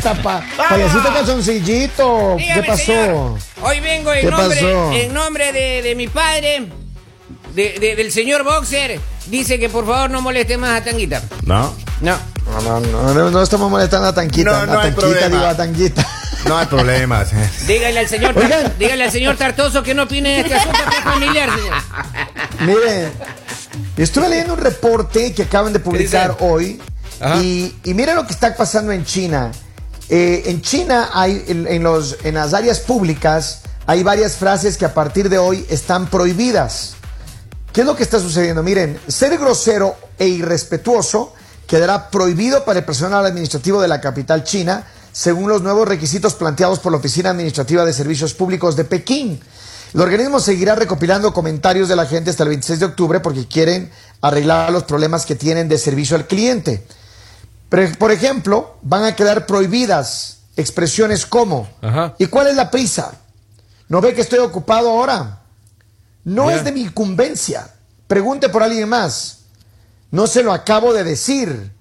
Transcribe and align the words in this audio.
fiesta, 0.00 0.22
pa. 0.22 0.44
Payasito 0.68 1.12
calzoncillito. 1.12 2.36
¿Qué 2.38 2.62
pasó? 2.66 2.76
señor. 2.84 3.38
Hoy 3.62 3.80
vengo 3.80 4.12
en 4.12 4.20
¿Qué 4.22 4.30
nombre, 4.30 4.56
pasó? 4.60 4.92
en 4.92 5.14
nombre 5.14 5.52
de, 5.52 5.82
de 5.82 5.94
mi 5.94 6.08
padre, 6.08 6.68
de- 7.54 7.78
de- 7.78 7.96
del 7.96 8.12
señor 8.12 8.44
Boxer. 8.44 9.00
Dice 9.26 9.58
que 9.58 9.68
por 9.68 9.86
favor 9.86 10.10
no 10.10 10.22
moleste 10.22 10.56
más 10.56 10.80
a 10.80 10.84
Tanguita. 10.84 11.22
No, 11.44 11.74
No. 12.00 12.16
No, 12.50 12.60
no, 12.62 12.80
no, 12.80 13.14
no, 13.14 13.30
no 13.30 13.42
estamos 13.42 13.70
molestando 13.70 14.08
a 14.08 14.14
Tanquita. 14.14 14.66
No, 14.66 14.72
no 14.72 14.80
a 14.80 14.82
hay 14.82 14.90
Tanquita, 14.92 15.28
digo 15.28 15.44
a 15.46 15.56
Tanquita. 15.56 16.06
no 16.46 16.58
hay 16.58 16.66
problemas. 16.66 17.28
Dígale 17.68 18.00
al 18.00 18.08
señor, 18.08 18.36
Oigan. 18.36 18.74
dígale 18.76 19.04
al 19.04 19.10
señor 19.12 19.36
Tartoso 19.36 19.82
que 19.84 19.94
no 19.94 20.04
opine 20.04 20.30
de 20.30 20.40
este 20.40 20.54
asunto 20.54 20.78
que 20.90 20.96
es 20.96 21.04
familiar, 21.04 21.48
señor. 21.50 21.74
Miren, 22.60 23.12
estuve 23.96 24.28
leyendo 24.30 24.54
un 24.54 24.60
reporte 24.60 25.32
que 25.32 25.42
acaban 25.44 25.72
de 25.72 25.78
publicar 25.78 26.38
hoy 26.40 26.80
y, 27.40 27.72
y 27.84 27.94
miren 27.94 28.16
lo 28.16 28.26
que 28.26 28.32
está 28.32 28.56
pasando 28.56 28.90
en 28.92 29.04
China. 29.04 29.52
Eh, 30.12 30.50
en 30.50 30.60
China 30.60 31.10
hay 31.14 31.44
en, 31.46 31.82
los, 31.84 32.16
en 32.24 32.34
las 32.34 32.52
áreas 32.52 32.80
públicas 32.80 33.60
hay 33.86 34.02
varias 34.02 34.34
frases 34.34 34.76
que 34.76 34.84
a 34.84 34.92
partir 34.92 35.28
de 35.28 35.38
hoy 35.38 35.64
están 35.70 36.08
prohibidas. 36.08 36.94
¿Qué 37.72 37.82
es 37.82 37.86
lo 37.86 37.94
que 37.94 38.02
está 38.02 38.18
sucediendo? 38.18 38.62
Miren, 38.62 39.00
ser 39.06 39.38
grosero 39.38 39.94
e 40.18 40.26
irrespetuoso 40.26 41.32
quedará 41.66 42.10
prohibido 42.10 42.64
para 42.64 42.80
el 42.80 42.84
personal 42.84 43.24
administrativo 43.24 43.80
de 43.80 43.86
la 43.86 44.00
capital 44.00 44.42
china, 44.42 44.84
según 45.12 45.48
los 45.48 45.62
nuevos 45.62 45.86
requisitos 45.86 46.34
planteados 46.34 46.80
por 46.80 46.90
la 46.90 46.98
Oficina 46.98 47.30
Administrativa 47.30 47.84
de 47.84 47.92
Servicios 47.92 48.34
Públicos 48.34 48.74
de 48.74 48.84
Pekín. 48.84 49.40
El 49.94 50.00
organismo 50.00 50.40
seguirá 50.40 50.74
recopilando 50.74 51.32
comentarios 51.32 51.88
de 51.88 51.94
la 51.96 52.06
gente 52.06 52.30
hasta 52.30 52.42
el 52.42 52.48
26 52.50 52.80
de 52.80 52.86
octubre 52.86 53.20
porque 53.20 53.46
quieren 53.46 53.90
arreglar 54.20 54.72
los 54.72 54.84
problemas 54.84 55.24
que 55.24 55.36
tienen 55.36 55.68
de 55.68 55.78
servicio 55.78 56.16
al 56.16 56.26
cliente. 56.26 56.84
Por 57.70 58.10
ejemplo, 58.10 58.76
van 58.82 59.04
a 59.04 59.14
quedar 59.14 59.46
prohibidas 59.46 60.38
expresiones 60.56 61.24
como 61.24 61.68
Ajá. 61.80 62.14
¿Y 62.18 62.26
cuál 62.26 62.48
es 62.48 62.56
la 62.56 62.70
prisa? 62.70 63.12
¿No 63.88 64.00
ve 64.00 64.14
que 64.14 64.20
estoy 64.20 64.40
ocupado 64.40 64.90
ahora? 64.90 65.40
No 66.24 66.50
es 66.50 66.64
de 66.64 66.72
mi 66.72 66.82
incumbencia. 66.82 67.70
Pregunte 68.06 68.48
por 68.48 68.62
alguien 68.62 68.88
más. 68.88 69.38
No 70.10 70.26
se 70.26 70.42
lo 70.42 70.52
acabo 70.52 70.92
de 70.92 71.04
decir. 71.04 71.72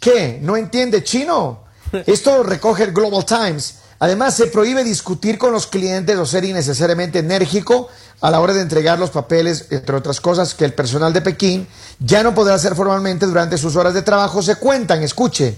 ¿Qué? 0.00 0.38
¿No 0.42 0.56
entiende 0.56 1.04
chino? 1.04 1.64
Esto 2.06 2.38
lo 2.38 2.42
recoge 2.44 2.84
el 2.84 2.92
Global 2.92 3.24
Times. 3.24 3.76
Además, 3.98 4.34
se 4.34 4.46
prohíbe 4.48 4.82
discutir 4.82 5.38
con 5.38 5.52
los 5.52 5.68
clientes 5.68 6.16
o 6.16 6.26
ser 6.26 6.44
innecesariamente 6.44 7.20
enérgico 7.20 7.88
a 8.22 8.30
la 8.30 8.40
hora 8.40 8.54
de 8.54 8.60
entregar 8.60 9.00
los 9.00 9.10
papeles, 9.10 9.66
entre 9.70 9.96
otras 9.96 10.20
cosas 10.20 10.54
que 10.54 10.64
el 10.64 10.72
personal 10.72 11.12
de 11.12 11.22
Pekín 11.22 11.66
ya 11.98 12.22
no 12.22 12.34
podrá 12.34 12.54
hacer 12.54 12.76
formalmente 12.76 13.26
durante 13.26 13.58
sus 13.58 13.74
horas 13.74 13.94
de 13.94 14.02
trabajo. 14.02 14.40
Se 14.42 14.54
cuentan, 14.54 15.02
escuchen. 15.02 15.56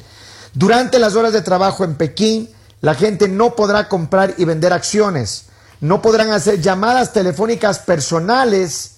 Durante 0.54 0.98
las 0.98 1.14
horas 1.14 1.34
de 1.34 1.42
trabajo 1.42 1.84
en 1.84 1.94
Pekín, 1.96 2.48
la 2.80 2.94
gente 2.94 3.28
no 3.28 3.54
podrá 3.54 3.86
comprar 3.86 4.34
y 4.38 4.46
vender 4.46 4.72
acciones. 4.72 5.44
No 5.80 6.00
podrán 6.00 6.30
hacer 6.30 6.62
llamadas 6.62 7.12
telefónicas 7.12 7.80
personales 7.80 8.96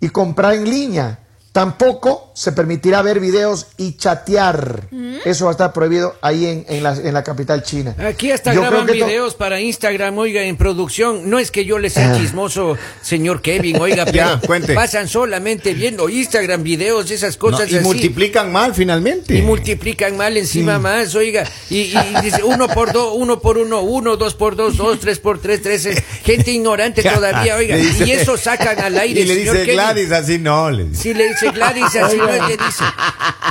y 0.00 0.08
comprar 0.08 0.54
en 0.54 0.68
línea. 0.68 1.20
Tampoco 1.58 2.32
se 2.34 2.50
permitirá 2.50 3.00
ver 3.00 3.20
videos 3.20 3.68
y 3.76 3.96
chatear. 3.96 4.88
Eso 5.24 5.44
va 5.44 5.52
a 5.52 5.54
estar 5.54 5.72
prohibido 5.72 6.16
ahí 6.20 6.46
en, 6.46 6.66
en 6.68 6.82
la, 6.82 6.96
en 6.96 7.14
la 7.14 7.22
capital 7.22 7.62
china. 7.62 7.94
Aquí 8.04 8.32
hasta 8.32 8.52
Yo 8.52 8.62
graban 8.62 8.86
videos 8.86 9.36
para 9.36 9.60
Instagram, 9.60 10.18
oiga, 10.18 10.42
en 10.42 10.56
producción. 10.56 11.30
No 11.30 11.38
es 11.38 11.52
que 11.52 11.64
yo 11.64 11.78
le 11.78 11.90
sea 11.90 12.10
Ah. 12.12 12.18
chismoso, 12.18 12.76
señor 13.02 13.40
Kevin, 13.40 13.76
oiga, 13.80 14.04
pero 14.10 14.16
Ya, 14.16 14.40
cuente. 14.44 14.74
pasan 14.74 15.06
solamente 15.06 15.74
viendo 15.74 16.08
Instagram, 16.08 16.64
videos, 16.64 17.08
esas 17.12 17.36
cosas 17.36 17.68
No, 17.70 17.76
y 17.76 17.78
así. 17.78 17.84
multiplican 17.84 18.50
mal 18.50 18.74
finalmente. 18.74 19.36
Y 19.38 19.42
multiplican 19.42 20.16
mal 20.16 20.36
encima 20.36 20.80
más, 20.80 21.14
oiga. 21.14 21.44
Y, 21.70 21.96
y 21.96 21.98
dice 22.20 22.42
uno 22.42 22.66
por 22.66 22.92
dos, 22.92 23.12
uno 23.14 23.38
por 23.38 23.58
uno, 23.58 23.80
uno, 23.82 24.16
dos 24.16 24.34
por 24.34 24.56
dos, 24.56 24.76
dos, 24.76 24.98
tres 24.98 25.20
por 25.20 25.40
tres, 25.40 25.62
tres. 25.62 25.88
Gente 26.24 26.50
ignorante 26.50 27.00
todavía, 27.14 27.54
oiga. 27.54 27.76
Dice- 27.76 28.06
y 28.06 28.10
eso 28.10 28.36
sacan 28.36 28.80
al 28.80 28.98
aire, 28.98 29.20
Y 29.20 29.24
le 29.24 29.34
señor 29.36 29.54
dice 29.54 29.66
Kevin. 29.66 29.74
Gladys 29.80 30.10
así, 30.10 30.38
no. 30.40 30.68
Le 30.72 30.84
dice. 30.86 31.00
Si 31.00 31.14
le 31.14 31.28
dice 31.28 31.43
Gladys, 31.50 31.96
así 31.96 32.16
no 32.16 32.26
le 32.26 32.40
dice. 32.56 32.84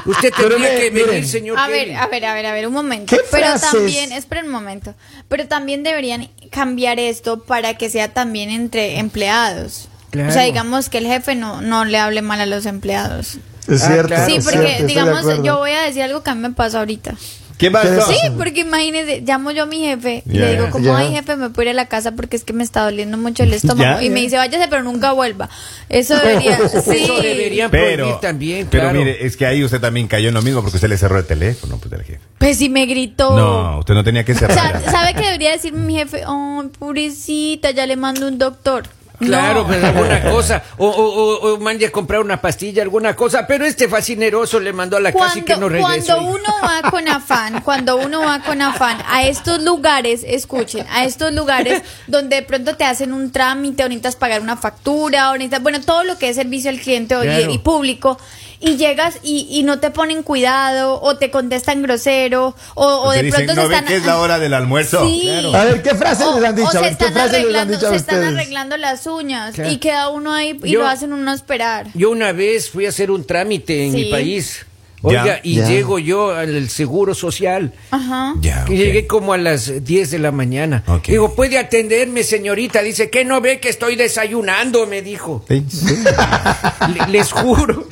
Usted 0.05 0.33
tendría 0.33 0.57
me- 0.59 0.69
que 0.79 0.89
venir, 0.89 1.05
miren. 1.07 1.27
señor 1.27 1.59
A 1.59 1.67
Kevin. 1.67 1.89
ver, 1.89 1.97
a 1.97 2.07
ver, 2.07 2.25
a 2.25 2.33
ver, 2.33 2.45
a 2.47 2.51
ver, 2.53 2.67
un 2.67 2.73
momento. 2.73 3.15
¿Qué 3.15 3.21
Pero 3.31 3.45
frases? 3.47 3.71
también, 3.71 4.11
esperen 4.11 4.45
un 4.45 4.51
momento. 4.51 4.93
Pero 5.29 5.47
también 5.47 5.83
deberían 5.83 6.29
cambiar 6.51 6.99
esto 6.99 7.43
para 7.43 7.75
que 7.77 7.89
sea 7.89 8.13
también 8.13 8.49
entre 8.49 8.99
empleados. 8.99 9.87
Claro. 10.11 10.29
O 10.29 10.31
sea, 10.31 10.43
digamos 10.43 10.89
que 10.89 10.99
el 10.99 11.07
jefe 11.07 11.35
no, 11.35 11.61
no 11.61 11.85
le 11.85 11.97
hable 11.97 12.21
mal 12.21 12.39
a 12.41 12.45
los 12.45 12.65
empleados. 12.65 13.37
Es 13.67 13.81
Ah, 13.83 13.87
cierto. 13.87 14.07
claro. 14.09 14.25
Sí, 14.25 14.39
porque 14.43 14.67
cierto, 14.67 14.85
digamos, 14.87 15.43
yo 15.43 15.57
voy 15.57 15.71
a 15.71 15.81
decir 15.83 16.03
algo 16.03 16.21
que 16.21 16.29
a 16.29 16.35
mí 16.35 16.41
me 16.41 16.51
pasa 16.51 16.79
ahorita. 16.79 17.15
¿Qué 17.57 17.67
¿Qué 17.67 17.71
pasó? 17.71 18.11
Sí, 18.11 18.17
porque 18.37 18.61
imagínese, 18.61 19.21
llamo 19.21 19.51
yo 19.51 19.63
a 19.63 19.65
mi 19.65 19.79
jefe 19.79 20.23
y 20.25 20.37
le 20.37 20.51
digo, 20.53 20.69
como, 20.71 20.85
Ya. 20.85 20.97
ay 20.97 21.11
jefe, 21.11 21.35
me 21.35 21.49
puedo 21.49 21.63
ir 21.69 21.71
a 21.71 21.73
la 21.73 21.85
casa 21.87 22.11
porque 22.13 22.35
es 22.35 22.43
que 22.43 22.53
me 22.53 22.63
está 22.63 22.83
doliendo 22.83 23.17
mucho 23.17 23.43
el 23.43 23.53
estómago. 23.53 24.01
Y 24.01 24.09
me 24.09 24.21
dice, 24.21 24.37
váyase, 24.37 24.67
pero 24.69 24.83
nunca 24.83 25.11
vuelva. 25.13 25.49
Eso 25.89 26.15
debería, 26.17 26.57
sí. 26.69 27.03
Eso 27.03 27.21
deberían 27.21 27.69
Pero, 27.71 28.17
también, 28.19 28.67
pero 28.69 28.83
claro. 28.85 28.99
mire, 28.99 29.25
es 29.25 29.37
que 29.37 29.45
ahí 29.45 29.63
usted 29.63 29.79
también 29.79 30.07
cayó 30.07 30.29
en 30.29 30.33
lo 30.35 30.41
mismo 30.41 30.61
porque 30.61 30.77
usted 30.77 30.89
le 30.89 30.97
cerró 30.97 31.17
el 31.19 31.25
teléfono, 31.25 31.77
pues, 31.77 31.93
al 31.93 32.03
jefe. 32.03 32.19
Pues 32.37 32.57
si 32.57 32.69
me 32.69 32.85
gritó. 32.85 33.35
No, 33.37 33.79
usted 33.79 33.93
no 33.93 34.03
tenía 34.03 34.23
que 34.25 34.33
O 34.33 34.37
sea, 34.37 34.49
cerrar. 34.49 34.83
¿sabe 34.91 35.13
que 35.13 35.21
debería 35.25 35.51
decirme 35.51 35.79
mi 35.85 35.95
jefe? 35.95 36.23
Oh, 36.27 36.63
pobrecita, 36.79 37.71
ya 37.71 37.85
le 37.85 37.95
mando 37.95 38.27
un 38.27 38.37
doctor. 38.37 38.83
Claro, 39.28 39.66
pues 39.67 39.84
alguna 39.84 40.22
cosa. 40.31 40.63
O, 40.78 40.88
o, 40.88 41.03
o, 41.50 41.53
o 41.53 41.59
mande 41.59 41.85
a 41.85 41.91
comprar 41.91 42.22
una 42.22 42.39
pastilla, 42.41 42.81
alguna 42.84 43.16
cosa. 43.16 43.45
Pero 43.47 43.66
este 43.66 43.88
fascineroso 43.88 44.59
le 44.59 44.73
mandó 44.73 44.97
a 44.97 45.00
la 45.00 45.11
casa 45.13 45.39
y 45.39 45.41
que 45.44 45.56
no 45.57 45.69
regrese. 45.69 46.07
cuando 46.13 46.28
uno 46.29 46.50
va 46.63 46.89
con 46.89 47.07
afán, 47.07 47.62
cuando 47.62 47.97
uno 47.97 48.22
va 48.22 48.39
con 48.44 48.62
afán 48.62 48.97
a 49.07 49.23
estos 49.23 49.62
lugares, 49.63 50.23
escuchen, 50.25 50.85
a 50.91 51.06
estos 51.06 51.33
lugares 51.33 51.81
donde 52.07 52.38
de 52.38 52.41
pronto 52.44 52.75
te 52.75 52.83
hacen 52.85 53.13
un 53.13 53.31
trámite, 53.31 53.83
o 53.83 53.88
necesitas 53.89 54.16
pagar 54.16 54.41
una 54.41 54.57
factura, 54.57 55.29
o 55.31 55.33
necesitas, 55.33 55.62
bueno, 55.63 55.81
todo 55.81 56.03
lo 56.03 56.17
que 56.17 56.29
es 56.29 56.35
servicio 56.35 56.69
al 56.69 56.79
cliente 56.79 57.16
y- 57.16 57.22
Claro. 57.23 57.51
y, 57.51 57.57
público, 57.59 58.17
y 58.63 58.78
llegas 58.78 59.19
y, 59.24 59.47
y 59.50 59.63
no 59.63 59.79
te 59.79 59.91
ponen 59.91 60.24
cuidado, 60.24 61.01
o 61.01 61.18
te 61.18 61.29
contestan 61.31 61.81
grosero, 61.84 62.56
o, 62.75 62.85
o 62.85 63.12
de 63.12 63.24
dice, 63.24 63.35
pronto 63.44 63.56
¿no 63.56 63.62
se 63.63 63.68
ve 63.68 63.74
están... 63.75 63.88
que 63.88 63.96
es 63.97 64.06
la 64.06 64.18
hora 64.19 64.40
del 64.40 64.53
almuerzo? 64.53 65.06
Sí. 65.06 65.22
Claro. 65.24 65.53
A 65.56 65.63
ver, 65.66 65.81
¿qué 65.84 65.96
frases 65.96 66.25
O- 66.28 66.35
les 66.40 66.50
han 66.50 66.56
dicho? 66.56 66.68
o 66.68 66.69
A 66.69 66.72
se 66.72 66.79
ver, 66.79 66.88
¿qué 66.88 67.06
están, 67.06 67.13
frases 67.13 67.31
les 67.31 67.40
han 67.40 67.46
arreglando, 67.68 67.90
se 67.90 67.96
están 67.96 68.24
arreglando 68.24 68.78
las 68.78 69.06
uñas 69.07 69.56
y 69.69 69.78
queda 69.78 70.09
uno 70.09 70.34
ahí 70.34 70.57
y 70.63 70.72
Yo- 70.72 70.79
lo 70.79 70.88
hacen 70.88 71.12
uno 71.13 71.34
esperar. 71.34 71.88
Yo 71.94 72.09
una 72.09 72.31
vez 72.31 72.69
fui 72.69 72.85
a 72.85 72.90
hacer 72.90 73.12
un 73.12 73.25
trámite 73.25 73.85
en 73.85 73.91
Sí. 73.91 73.97
mi 73.97 74.06
país. 74.12 74.66
Oiga, 75.06 75.25
Ya. 75.25 75.40
y 75.44 75.56
Ya. 75.56 75.68
llego 75.68 76.00
yo 76.00 76.31
al 76.34 76.69
seguro 76.69 77.13
social. 77.13 77.74
Ajá. 77.91 78.35
Ya, 78.40 78.63
llegué 78.69 79.06
como 79.06 79.34
a 79.34 79.38
las 79.38 79.84
10 79.84 80.12
de 80.12 80.19
la 80.19 80.31
mañana. 80.31 80.81
Digo, 81.06 81.35
¿puede 81.35 81.57
atenderme, 81.59 82.24
señorita? 82.24 82.81
Dice, 82.81 83.09
¿qué 83.09 83.25
no 83.25 83.41
ve 83.41 83.59
que 83.59 83.68
estoy 83.68 83.97
desayunando? 83.97 84.88
Me 84.88 85.01
dijo. 85.01 85.44
Sí. 85.50 85.66
Le- 86.95 87.12
les 87.12 87.31
juro. 87.34 87.85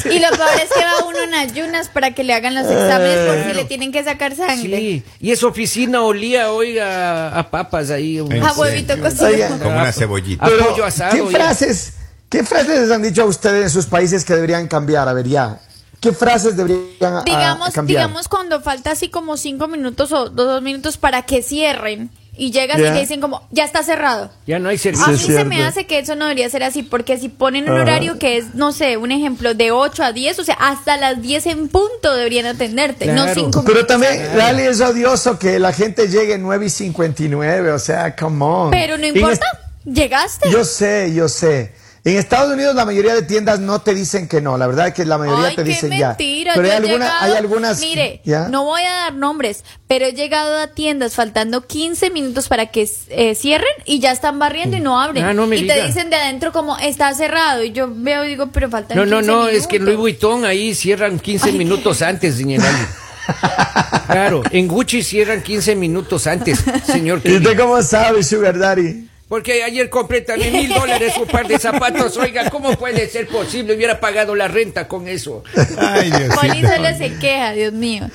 Y 0.04 0.18
lo 0.18 0.28
peor 0.30 0.48
es 0.62 0.72
que 0.72 0.80
va 0.80 1.06
uno 1.06 1.22
en 1.22 1.34
ayunas 1.34 1.88
para 1.88 2.12
que 2.12 2.24
le 2.24 2.34
hagan 2.34 2.54
los 2.54 2.66
exámenes 2.66 3.26
por 3.26 3.44
si 3.44 3.54
le 3.54 3.64
tienen 3.64 3.92
que 3.92 4.04
sacar 4.04 4.34
sangre. 4.34 4.78
Sí. 4.78 5.02
Y 5.20 5.30
esa 5.32 5.46
oficina 5.46 6.02
olía, 6.02 6.52
oiga, 6.52 7.36
a 7.36 7.50
papas 7.50 7.90
ahí. 7.90 8.18
¿En 8.18 8.42
A 8.42 8.52
huevito 8.52 8.98
cocido. 9.00 9.48
Como 9.62 9.78
una 9.78 9.92
cebollita. 9.92 10.46
Pero, 10.46 10.64
Apoyo 10.64 10.84
asado. 10.84 11.12
¿qué 11.12 11.36
frases, 11.36 11.94
¿Qué 12.28 12.44
frases 12.44 12.80
les 12.80 12.90
han 12.90 13.02
dicho 13.02 13.22
a 13.22 13.26
ustedes 13.26 13.64
en 13.64 13.70
sus 13.70 13.86
países 13.86 14.24
que 14.24 14.34
deberían 14.34 14.68
cambiar? 14.68 15.08
A 15.08 15.12
ver, 15.12 15.26
ya. 15.26 15.60
¿Qué 16.00 16.12
frases 16.12 16.56
deberían 16.56 16.86
ah, 17.00 17.22
Digamos, 17.24 17.70
cambiar? 17.72 18.02
digamos 18.02 18.28
cuando 18.28 18.60
falta 18.60 18.92
así 18.92 19.08
como 19.08 19.36
cinco 19.36 19.66
minutos 19.66 20.12
o 20.12 20.28
dos, 20.28 20.46
dos 20.46 20.62
minutos 20.62 20.98
para 20.98 21.22
que 21.22 21.42
cierren 21.42 22.10
y 22.38 22.50
llegas 22.50 22.78
Ya. 22.78 22.88
y 22.88 22.92
te 22.92 23.00
dicen 23.00 23.20
como, 23.20 23.46
ya 23.50 23.64
está 23.64 23.82
cerrado. 23.82 24.30
Ya 24.46 24.58
no 24.58 24.68
hay 24.68 24.76
A 24.76 24.78
servicio. 24.78 25.06
mí 25.08 25.14
es 25.14 25.24
se 25.24 25.44
me 25.44 25.64
hace 25.64 25.86
que 25.86 25.98
eso 25.98 26.14
no 26.16 26.26
debería 26.26 26.48
ser 26.50 26.62
así, 26.62 26.82
porque 26.82 27.18
si 27.18 27.28
ponen 27.28 27.64
un 27.64 27.72
Ajá. 27.72 27.82
horario 27.82 28.18
que 28.18 28.36
es, 28.36 28.54
no 28.54 28.72
sé, 28.72 28.96
un 28.96 29.12
ejemplo, 29.12 29.54
de 29.54 29.70
8 29.70 30.02
a 30.04 30.12
10, 30.12 30.38
o 30.38 30.44
sea, 30.44 30.54
hasta 30.60 30.96
las 30.96 31.20
10 31.22 31.46
en 31.46 31.68
punto 31.68 32.14
deberían 32.14 32.46
atenderte, 32.46 33.06
no 33.06 33.24
Claro. 33.24 33.34
5 33.34 33.64
Pero 33.66 33.86
también, 33.86 34.36
Lali, 34.36 34.62
es 34.62 34.80
odioso 34.80 35.38
que 35.38 35.58
la 35.58 35.72
gente 35.72 36.08
llegue 36.08 36.38
9 36.38 36.66
y 36.66 36.70
59, 36.70 37.72
o 37.72 37.78
sea, 37.78 38.14
come 38.16 38.44
on. 38.44 38.70
Pero 38.70 38.98
no 38.98 39.06
importa, 39.06 39.46
llegaste. 39.84 40.50
Yo 40.50 40.64
sé, 40.64 41.12
yo 41.14 41.28
sé. 41.28 41.72
En 42.06 42.16
Estados 42.16 42.52
Unidos 42.52 42.76
la 42.76 42.84
mayoría 42.84 43.14
de 43.16 43.22
tiendas 43.22 43.58
no 43.58 43.80
te 43.80 43.92
dicen 43.92 44.28
que 44.28 44.40
no, 44.40 44.56
la 44.56 44.68
verdad 44.68 44.86
es 44.86 44.94
que 44.94 45.04
la 45.04 45.18
mayoría 45.18 45.48
Ay, 45.48 45.56
te 45.56 45.64
qué 45.64 45.70
dicen 45.70 45.90
ya. 45.90 46.08
mentira. 46.10 46.52
Pero 46.54 46.68
yo 46.68 46.72
hay, 46.72 46.76
alguna- 46.78 47.04
llegado- 47.04 47.24
hay 47.24 47.32
algunas... 47.36 47.80
Mire, 47.80 48.20
¿ya? 48.24 48.48
no 48.48 48.62
voy 48.64 48.82
a 48.82 48.90
dar 48.94 49.14
nombres, 49.14 49.64
pero 49.88 50.04
he 50.06 50.12
llegado 50.12 50.56
a 50.56 50.68
tiendas 50.68 51.14
faltando 51.14 51.66
15 51.66 52.10
minutos 52.10 52.46
para 52.46 52.66
que 52.66 52.88
eh, 53.08 53.34
cierren 53.34 53.66
y 53.86 53.98
ya 53.98 54.12
están 54.12 54.38
barriendo 54.38 54.76
y 54.76 54.80
no 54.80 55.00
abren. 55.00 55.24
Ah, 55.24 55.34
no 55.34 55.48
me 55.48 55.56
y 55.56 55.62
diga. 55.62 55.74
te 55.74 55.84
dicen 55.84 56.08
de 56.10 56.14
adentro 56.16 56.52
como 56.52 56.78
está 56.78 57.12
cerrado 57.12 57.64
y 57.64 57.72
yo 57.72 57.88
veo 57.92 58.24
y 58.24 58.28
digo, 58.28 58.50
pero 58.52 58.70
faltan 58.70 58.96
No, 58.96 59.04
no, 59.04 59.16
15 59.18 59.32
no, 59.32 59.48
es 59.48 59.66
que 59.66 59.76
en 59.78 59.84
Louis 59.84 59.98
minutos. 59.98 60.28
Vuitton 60.30 60.44
ahí 60.44 60.76
cierran 60.76 61.18
15 61.18 61.50
minutos 61.52 62.02
antes, 62.02 62.36
señor 62.36 62.64
Ali. 62.64 62.78
Claro, 64.06 64.42
en 64.52 64.68
Gucci 64.68 65.02
cierran 65.02 65.42
15 65.42 65.74
minutos 65.74 66.28
antes, 66.28 66.60
señor 66.86 67.20
¿Y 67.24 67.36
usted 67.36 67.58
cómo 67.58 67.82
sabe, 67.82 68.22
Sugar 68.22 68.56
Daddy? 68.56 69.08
Porque 69.28 69.64
ayer 69.64 69.90
compré 69.90 70.20
también 70.20 70.52
mil 70.52 70.72
dólares 70.72 71.14
un 71.20 71.26
par 71.26 71.48
de 71.48 71.58
zapatos. 71.58 72.16
Oiga, 72.16 72.48
¿cómo 72.48 72.76
puede 72.76 73.08
ser 73.08 73.26
posible? 73.26 73.74
Hubiera 73.74 73.98
pagado 73.98 74.36
la 74.36 74.46
renta 74.46 74.86
con 74.86 75.08
eso. 75.08 75.42
Ay, 75.78 76.12
solo 76.12 76.96
se 76.96 77.18
queja, 77.18 77.50
Dios 77.52 77.72
mío. 77.72 78.08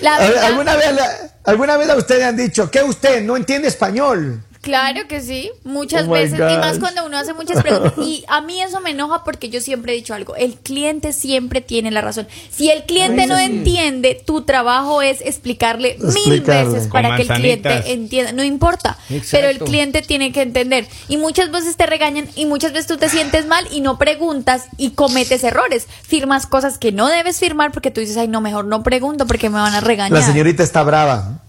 La 0.00 0.16
¿Alguna 0.16 0.76
vez, 0.76 0.92
la- 0.92 1.10
¿Alguna 1.44 1.76
vez 1.76 1.88
a 1.90 1.96
usted 1.96 2.18
le 2.18 2.24
han 2.24 2.36
dicho 2.36 2.70
que 2.70 2.82
usted 2.82 3.22
no 3.22 3.36
entiende 3.36 3.66
español? 3.68 4.42
Claro 4.64 5.06
que 5.06 5.20
sí, 5.20 5.50
muchas 5.62 6.08
Oh 6.08 6.12
veces, 6.12 6.38
y 6.38 6.56
más 6.56 6.78
cuando 6.78 7.04
uno 7.04 7.18
hace 7.18 7.34
muchas 7.34 7.62
preguntas. 7.62 7.92
Y 7.98 8.24
a 8.28 8.40
mí 8.40 8.62
eso 8.62 8.80
me 8.80 8.90
enoja 8.90 9.22
porque 9.22 9.50
yo 9.50 9.60
siempre 9.60 9.92
he 9.92 9.96
dicho 9.96 10.14
algo, 10.14 10.36
el 10.36 10.54
cliente 10.54 11.12
siempre 11.12 11.60
tiene 11.60 11.90
la 11.90 12.00
razón. 12.00 12.26
Si 12.50 12.70
el 12.70 12.84
cliente 12.84 13.26
no 13.26 13.36
entiende, 13.38 14.18
tu 14.24 14.40
trabajo 14.42 15.02
es 15.02 15.20
explicarle 15.20 15.98
mil 15.98 16.40
veces 16.40 16.84
Con 16.84 16.92
para 16.92 17.16
que 17.16 17.22
el 17.22 17.28
cliente 17.28 17.92
entienda, 17.92 18.32
no 18.32 18.42
importa, 18.42 18.96
Exacto. 19.10 19.28
pero 19.32 19.48
el 19.48 19.58
cliente 19.58 20.00
tiene 20.00 20.32
que 20.32 20.40
entender. 20.40 20.86
Y 21.08 21.18
muchas 21.18 21.50
veces 21.50 21.76
te 21.76 21.84
regañan 21.84 22.26
y 22.34 22.46
muchas 22.46 22.72
veces 22.72 22.86
tú 22.86 22.96
te 22.96 23.10
sientes 23.10 23.44
mal 23.46 23.68
y 23.70 23.82
no 23.82 23.98
preguntas 23.98 24.64
y 24.78 24.92
cometes 24.92 25.44
errores. 25.44 25.86
Firmas 26.02 26.46
cosas 26.46 26.78
que 26.78 26.90
no 26.90 27.08
debes 27.08 27.38
firmar 27.38 27.70
porque 27.70 27.90
tú 27.90 28.00
dices, 28.00 28.16
ay, 28.16 28.28
no, 28.28 28.40
mejor 28.40 28.64
no 28.64 28.82
pregunto 28.82 29.26
porque 29.26 29.50
me 29.50 29.56
van 29.56 29.74
a 29.74 29.82
regañar. 29.82 30.18
La 30.18 30.26
señorita 30.26 30.62
está 30.62 30.82
brava. 30.82 31.42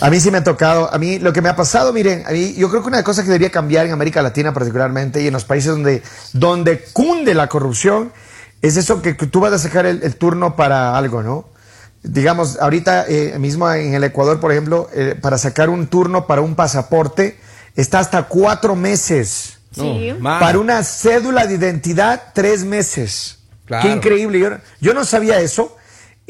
A 0.00 0.10
mí 0.10 0.20
sí 0.20 0.30
me 0.30 0.38
ha 0.38 0.44
tocado, 0.44 0.92
a 0.92 0.98
mí 0.98 1.18
lo 1.18 1.32
que 1.32 1.42
me 1.42 1.48
ha 1.48 1.56
pasado, 1.56 1.92
miren, 1.92 2.24
a 2.26 2.30
mí, 2.30 2.54
yo 2.54 2.68
creo 2.68 2.82
que 2.82 2.88
una 2.88 3.02
cosa 3.04 3.22
que 3.22 3.28
debería 3.28 3.50
cambiar 3.50 3.86
en 3.86 3.92
América 3.92 4.22
Latina 4.22 4.52
particularmente 4.52 5.22
y 5.22 5.26
en 5.28 5.32
los 5.32 5.44
países 5.44 5.70
donde, 5.70 6.02
donde 6.32 6.84
cunde 6.92 7.34
la 7.34 7.48
corrupción 7.48 8.12
es 8.62 8.76
eso 8.76 9.02
que, 9.02 9.16
que 9.16 9.26
tú 9.26 9.40
vas 9.40 9.52
a 9.52 9.58
sacar 9.58 9.86
el, 9.86 10.02
el 10.02 10.16
turno 10.16 10.56
para 10.56 10.96
algo, 10.96 11.22
¿no? 11.22 11.46
Digamos, 12.02 12.58
ahorita 12.60 13.06
eh, 13.08 13.38
mismo 13.38 13.70
en 13.70 13.94
el 13.94 14.02
Ecuador, 14.02 14.40
por 14.40 14.50
ejemplo, 14.50 14.88
eh, 14.92 15.16
para 15.20 15.38
sacar 15.38 15.70
un 15.70 15.86
turno 15.86 16.26
para 16.26 16.40
un 16.40 16.56
pasaporte 16.56 17.38
está 17.76 18.00
hasta 18.00 18.24
cuatro 18.24 18.74
meses. 18.74 19.58
Sí. 19.70 20.14
Para 20.22 20.58
una 20.58 20.82
cédula 20.82 21.46
de 21.46 21.54
identidad, 21.54 22.32
tres 22.34 22.64
meses. 22.64 23.38
Claro. 23.64 23.84
Qué 23.84 23.94
increíble. 23.94 24.38
Yo, 24.38 24.50
yo 24.80 24.94
no 24.94 25.04
sabía 25.04 25.40
eso. 25.40 25.76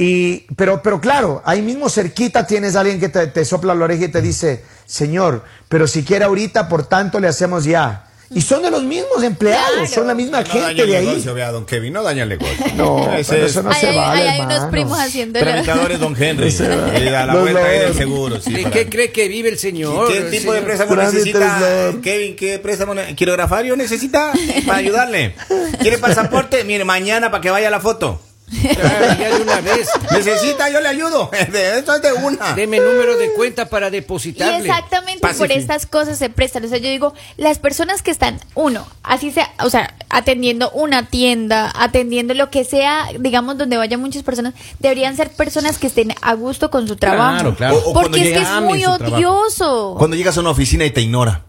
Y, 0.02 0.46
pero, 0.56 0.82
pero 0.82 1.00
claro, 1.00 1.42
ahí 1.44 1.62
mismo 1.62 1.88
cerquita 1.88 2.46
tienes 2.46 2.74
a 2.76 2.80
alguien 2.80 2.98
que 2.98 3.08
te, 3.08 3.26
te 3.28 3.44
sopla 3.44 3.74
la 3.74 3.84
oreja 3.84 4.06
y 4.06 4.08
te 4.08 4.20
dice, 4.20 4.64
Señor, 4.86 5.44
pero 5.68 5.86
si 5.86 6.02
quiere 6.02 6.24
ahorita, 6.24 6.68
por 6.68 6.86
tanto 6.86 7.20
le 7.20 7.28
hacemos 7.28 7.64
ya. 7.64 8.06
Y 8.34 8.40
son 8.40 8.62
de 8.62 8.70
los 8.70 8.82
mismos 8.82 9.22
empleados, 9.22 9.68
Claro. 9.74 9.86
son 9.94 10.06
la 10.06 10.14
misma 10.14 10.40
No 10.40 10.48
daña 10.48 10.64
gente 10.64 10.82
el 10.84 10.88
de 10.88 10.96
ahí. 10.96 11.06
negocio, 11.06 11.34
vea, 11.34 11.52
don 11.52 11.66
Kevin, 11.66 11.92
no 11.92 12.02
daña 12.02 12.22
el 12.22 12.30
negocio. 12.30 12.56
No, 12.76 13.12
es 13.14 13.30
eso 13.30 13.62
no 13.62 13.70
Ahí 13.70 13.80
se 13.80 13.88
hay, 13.88 13.96
vale, 13.98 14.28
hay 14.30 14.40
unos 14.40 14.70
primos 14.70 14.98
haciéndolo. 14.98 15.44
tramitadores 15.44 16.00
don 16.00 16.16
Henry. 16.20 16.50
Le 16.50 17.10
da 17.10 17.26
la 17.26 17.34
Los 17.34 17.42
vuelta 17.42 17.62
ahí 17.66 17.78
del 17.80 17.94
seguro. 17.94 18.40
Sí, 18.40 18.54
¿De 18.54 18.62
para- 18.62 18.74
qué 18.74 18.88
cree 18.88 19.12
que 19.12 19.28
vive 19.28 19.50
el 19.50 19.58
señor? 19.58 20.10
¿Qué 20.10 20.22
tipo 20.36 20.54
de 20.54 20.62
préstamo 20.62 20.96
necesita? 20.96 21.92
Kevin, 22.02 22.34
¿qué 22.34 22.58
préstamo? 22.58 22.94
¿Quirografario 23.14 23.76
necesita 23.76 24.32
para 24.66 24.78
ayudarle? 24.78 25.34
¿Quiere 25.82 25.98
pasaporte? 25.98 26.64
Mire, 26.64 26.84
mañana 26.86 27.30
para 27.30 27.42
que 27.42 27.50
vaya 27.50 27.68
la 27.68 27.80
foto. 27.80 28.18
Claro, 28.60 29.06
ya 29.18 29.36
de 29.36 29.42
una 29.42 29.60
vez. 29.60 29.88
¿Necesita? 30.10 30.70
Yo 30.70 30.80
le 30.80 30.88
ayudo. 30.88 31.30
De- 31.52 31.78
Esto 31.78 31.94
es 31.96 32.02
de 32.02 32.12
una. 32.12 32.52
Deme 32.54 32.78
número 32.78 33.16
de 33.16 33.32
cuenta 33.32 33.66
para 33.68 33.88
Y 33.88 33.92
depositarle. 33.92 34.58
exactamente 34.68 35.26
por 35.36 35.50
estas 35.52 35.86
cosas 35.86 36.18
se 36.18 36.28
prestan. 36.30 36.64
O 36.64 36.68
sea, 36.68 36.78
yo 36.78 36.88
digo, 36.88 37.14
las 37.36 37.58
personas 37.58 38.02
que 38.02 38.10
están, 38.10 38.38
uno, 38.54 38.86
así 39.02 39.30
sea, 39.32 39.50
o 39.64 39.70
sea, 39.70 39.94
atendiendo 40.10 40.70
una 40.70 41.06
tienda, 41.06 41.72
atendiendo 41.74 42.34
lo 42.34 42.50
que 42.50 42.64
sea, 42.64 43.08
digamos, 43.18 43.58
donde 43.58 43.76
vayan 43.76 44.00
muchas 44.00 44.22
personas, 44.22 44.54
deberían 44.78 45.16
ser 45.16 45.30
personas 45.30 45.78
que 45.78 45.86
estén 45.86 46.14
a 46.20 46.34
gusto 46.34 46.70
con 46.70 46.86
su 46.88 46.96
trabajo. 46.96 47.34
Claro, 47.34 47.56
claro. 47.56 47.76
O- 47.76 47.90
o 47.90 47.92
cuando 47.92 48.10
Porque 48.10 48.32
es 48.32 48.36
que 48.38 48.42
es 48.44 48.50
muy 48.62 48.82
trabajo. 48.82 49.14
odioso. 49.16 49.94
Cuando 49.98 50.16
llegas 50.16 50.36
a 50.36 50.40
una 50.40 50.50
oficina 50.50 50.84
y 50.84 50.90
te 50.90 51.00
ignora. 51.00 51.42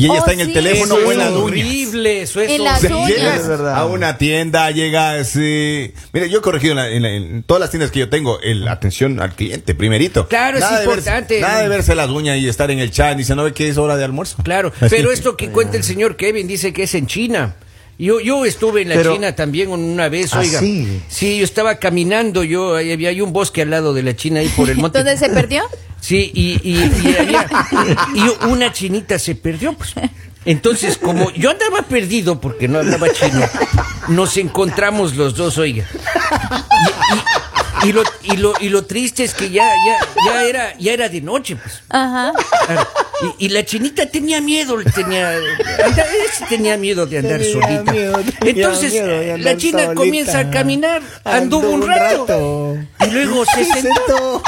Y 0.00 0.04
ella 0.06 0.14
Oh, 0.14 0.18
está 0.18 0.32
en 0.32 0.40
el 0.40 0.46
sí. 0.46 0.52
teléfono 0.54 0.94
Eso 0.96 1.06
o 1.08 1.12
en 1.12 1.12
es 1.12 1.16
las 1.18 1.30
uñas. 1.32 1.42
horrible, 1.66 2.22
eso 2.22 2.40
es 2.40 2.50
En 2.50 2.64
las 2.64 2.82
uñas. 2.84 3.08
llegas 3.08 3.40
Es 3.40 3.48
verdad. 3.48 3.74
a 3.76 3.84
una 3.84 4.16
tienda, 4.16 4.70
llegas. 4.70 5.32
eh, 5.36 5.92
mire, 6.14 6.30
yo 6.30 6.38
he 6.38 6.40
corregido 6.40 6.72
en, 6.72 6.76
la- 6.78 6.88
en 6.88 7.02
la- 7.02 7.10
en 7.10 7.42
todas 7.42 7.60
las 7.60 7.70
tiendas 7.70 7.90
que 7.90 7.98
yo 7.98 8.08
tengo 8.08 8.40
el 8.40 8.66
atención 8.66 9.20
al 9.20 9.34
cliente, 9.34 9.74
primerito. 9.74 10.26
Claro, 10.26 10.56
es 10.56 10.64
de 10.64 10.70
verse- 10.70 10.84
importante. 10.84 11.40
nada 11.42 11.60
de 11.62 11.68
verse 11.68 11.94
las 11.94 12.08
uñas 12.08 12.38
y 12.38 12.48
estar 12.48 12.70
en 12.70 12.78
el 12.78 12.90
chat. 12.90 13.16
Dice, 13.18 13.34
no 13.34 13.44
ve 13.44 13.52
que 13.52 13.68
es 13.68 13.76
hora 13.76 13.96
de 13.98 14.04
almuerzo. 14.04 14.36
Claro, 14.42 14.72
Así. 14.80 14.86
pero 14.96 15.12
esto 15.12 15.36
que 15.36 15.50
cuenta 15.50 15.76
el 15.76 15.84
señor 15.84 16.16
Kevin 16.16 16.48
dice 16.48 16.72
que 16.72 16.84
es 16.84 16.94
en 16.94 17.06
China. 17.06 17.56
Yo, 18.00 18.18
yo 18.20 18.44
estuve 18.46 18.82
en 18.82 18.88
la 18.88 18.94
Pero- 18.94 19.12
China 19.14 19.36
también 19.36 19.68
una 19.70 20.08
vez, 20.08 20.32
¿Ah, 20.32 20.38
oiga. 20.40 20.58
sí? 20.60 21.02
Sí, 21.08 21.38
yo 21.38 21.44
estaba 21.44 21.74
caminando, 21.78 22.42
yo 22.44 22.76
había 22.76 23.10
hay 23.10 23.20
un 23.20 23.32
bosque 23.32 23.62
al 23.62 23.70
lado 23.70 23.92
de 23.92 24.02
la 24.02 24.16
China 24.16 24.40
ahí 24.40 24.48
por 24.48 24.70
el 24.70 24.78
monte. 24.78 24.98
¿Dónde 25.04 25.16
se 25.18 25.28
perdió? 25.28 25.64
Sí, 26.00 26.30
y, 26.34 26.58
y, 26.66 26.76
y 27.04 27.16
había- 27.18 27.46
y 28.14 28.46
una 28.46 28.72
chinita 28.72 29.18
se 29.18 29.34
perdió, 29.34 29.74
pues. 29.74 29.92
Entonces, 30.46 30.96
como 30.96 31.30
yo 31.32 31.50
andaba 31.50 31.82
perdido 31.82 32.40
porque 32.40 32.66
no 32.68 32.78
hablaba 32.78 33.12
chino, 33.12 33.42
nos 34.08 34.38
encontramos 34.38 35.14
los 35.16 35.34
dos, 35.36 35.58
oiga. 35.58 35.84
Y, 35.92 37.86
y- 37.86 37.88
y 37.90 37.92
lo, 37.92 38.02
y, 38.22 38.36
lo, 38.38 38.52
y 38.60 38.68
lo 38.70 38.84
triste 38.84 39.24
es 39.24 39.32
que 39.34 39.50
ya, 39.50 39.62
ya, 39.86 40.06
ya, 40.26 40.42
era, 40.44 40.78
ya 40.78 40.92
era 40.92 41.08
de 41.10 41.20
noche, 41.20 41.56
pues. 41.56 41.82
Ajá. 41.90 42.32
Claro. 42.66 42.88
Y, 43.38 43.46
y 43.46 43.48
la 43.50 43.64
chinita 43.64 44.06
tenía 44.06 44.40
miedo, 44.40 44.76
tenía, 44.94 45.32
anda- 45.84 46.06
tenía 46.48 46.76
miedo 46.76 47.06
de 47.06 47.18
andar 47.18 47.40
Tenía 47.40 47.52
solita. 47.52 47.92
miedo, 47.92 48.20
Entonces 48.40 48.92
miedo 48.92 49.06
de 49.08 49.26
la 49.28 49.34
andar 49.34 49.56
china 49.58 49.78
solita. 49.84 49.94
comienza 49.94 50.38
a 50.38 50.50
caminar, 50.50 51.02
anduvo 51.24 51.34
Anduvo 51.62 51.74
un 51.74 51.82
un 51.82 51.88
rato, 51.88 52.26
rato. 52.26 52.76
y 53.06 53.10
luego 53.10 53.44
se 53.54 53.64
Se 53.64 53.72
sentó. 53.72 53.90
sentó 54.06 54.42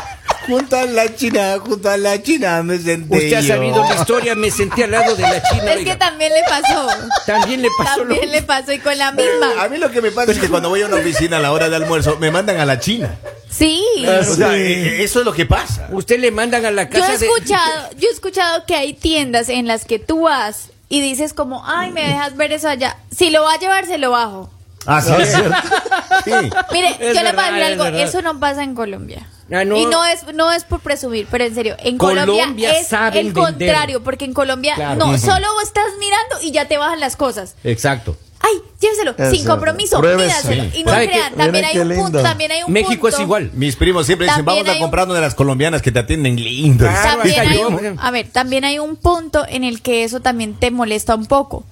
junto 0.47 0.77
a 0.77 0.85
la 0.87 1.15
china, 1.15 1.57
junto 1.65 1.89
a 1.89 1.97
la 1.97 2.21
china 2.21 2.63
me 2.65 2.77
senté 2.79 3.15
Usted 3.17 3.33
ha 3.35 3.41
yo. 3.43 3.55
sabido 3.55 3.85
mi 3.85 3.95
historia, 3.95 4.35
me 4.35 4.51
senté 4.51 4.85
al 4.85 4.91
lado 4.91 5.15
de 5.15 5.23
la 5.23 5.43
china. 5.51 5.71
Es 5.73 5.77
oiga. 5.79 5.93
que 5.93 5.99
también 5.99 6.33
le 6.33 6.43
pasó. 6.49 6.89
También 7.27 7.63
le 7.63 7.69
pasó 7.79 8.05
lo 8.05 8.15
También 8.15 8.33
le 8.33 8.43
pasó 8.43 8.73
y 8.73 8.79
con 8.79 8.97
la 8.99 9.09
A 9.09 9.13
misma. 9.13 9.69
mí 9.71 9.79
lo 9.79 9.91
que 9.91 10.01
me 10.03 10.11
pasa 10.11 10.33
es 10.33 10.39
que 10.39 10.49
cuando 10.49 10.69
voy 10.69 10.83
a 10.83 10.87
una 10.87 10.97
oficina 10.97 11.37
a 11.37 11.41
la 11.41 11.53
hora 11.53 11.69
de 11.69 11.77
almuerzo 11.77 12.17
me 12.19 12.31
mandan 12.31 12.59
a 12.59 12.65
la 12.65 12.81
China. 12.81 13.15
Sí. 13.52 13.84
O 13.99 14.25
sea, 14.34 14.56
eh, 14.56 15.02
eso 15.04 15.20
es 15.20 15.25
lo 15.26 15.32
que 15.32 15.44
pasa. 15.46 15.88
Usted 15.93 16.19
le 16.19 16.31
mandan 16.31 16.64
a 16.64 16.70
la 16.70 16.84
Yo 16.84 16.90
casa 17.00 17.14
he 17.14 17.19
de- 17.19 17.26
escuchado, 17.26 17.90
yo 17.99 18.08
he 18.08 18.12
escuchado 18.12 18.64
que 18.66 18.75
hay 18.75 18.94
tiendas 18.94 19.49
en 19.50 19.66
las 19.66 19.84
que 19.84 19.99
tú 19.99 20.22
vas 20.22 20.70
y 20.88 21.00
dices 21.00 21.34
como, 21.34 21.62
ay, 21.66 21.90
me 21.93 22.02
dejas 22.02 22.37
ver 22.37 22.52
eso 22.52 22.69
allá. 22.69 22.96
Si 23.14 23.31
lo 23.31 23.43
va 23.43 23.54
a 23.54 23.58
llevar, 23.58 23.87
se 23.87 23.99
lo 23.99 24.11
bajo. 24.11 24.50
Ah, 24.87 25.00
sí, 25.00 25.12
es 25.18 25.30
cierto. 25.32 25.54
Sí. 26.25 26.30
Mire, 26.73 26.88
Es 27.00 27.16
yo 27.16 27.23
le 27.23 27.32
voy 27.32 27.40
a 27.44 27.50
decir 27.52 27.62
algo, 27.64 27.85
eso 27.99 28.23
no 28.23 28.38
pasa 28.38 28.62
en 28.62 28.75
Colombia. 28.75 29.26
Ah, 29.52 29.64
no. 29.64 29.76
Y 29.76 29.87
no 29.87 30.04
es, 30.04 30.25
no 30.35 30.50
es 30.52 30.64
por 30.64 30.80
presumir, 30.80 31.26
pero 31.30 31.44
en 31.44 31.54
serio, 31.54 31.75
en 31.80 31.99
Colombia 31.99 32.44
Colombia, 32.44 32.78
es 32.78 32.92
el 32.92 33.11
vender. 33.12 33.32
contrario, 33.32 34.02
porque 34.02 34.25
en 34.25 34.32
Colombia 34.35 34.75
Claro. 34.76 34.97
no, 35.04 35.18
solo 35.18 35.47
estás 35.62 35.85
mirando 35.99 36.37
y 36.42 36.52
ya 36.52 36.66
te 36.68 36.78
bajan 36.78 37.00
las 37.00 37.16
cosas. 37.16 37.54
Exacto. 37.64 38.16
Ay, 38.44 38.61
lléveselo, 38.80 39.12
Es 39.12 39.16
sin 39.30 39.37
cierto. 39.37 39.50
compromiso, 39.52 40.00
pídaselo. 40.00 40.64
Sí. 40.64 40.70
Y 40.80 40.84
no 40.84 40.90
¿Sabe 40.90 41.06
crean, 41.08 41.34
también 41.34 41.64
hay 41.64 41.78
un 41.78 41.94
punto, 41.96 42.22
también 42.22 42.50
hay 42.52 42.62
un 42.64 42.72
México 42.72 43.02
punto. 43.02 43.16
es 43.16 43.20
igual. 43.22 43.50
Mis 43.54 43.76
primos 43.76 44.04
siempre 44.06 44.26
dicen, 44.26 44.44
También 44.44 44.64
vamos 44.64 44.75
a 44.75 44.78
un- 44.78 44.82
comprar 44.82 45.04
una 45.06 45.14
de 45.14 45.20
las 45.20 45.34
colombianas 45.37 45.80
que 45.80 45.92
te 45.92 46.00
atienden 46.00 46.37
lindo. 46.37 46.84
Claro, 46.87 47.22
un- 47.68 47.99
a 48.00 48.11
ver, 48.11 48.28
también 48.30 48.64
hay 48.64 48.78
un 48.80 48.96
punto 48.96 49.44
en 49.49 49.62
el 49.64 49.80
que 49.80 50.02
eso 50.04 50.20
también 50.20 50.54
te 50.54 50.70
molesta 50.72 51.14
un 51.14 51.26
poco. 51.26 51.64